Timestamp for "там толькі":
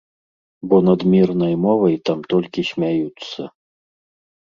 2.11-2.67